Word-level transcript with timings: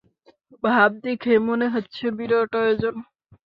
তাব 0.63 0.91
দেখে 1.03 1.33
মনে 1.47 1.67
হচ্ছে-বিরাট 1.73 2.51
আয়োজন। 2.61 2.95